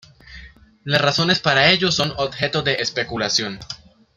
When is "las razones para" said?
0.83-1.69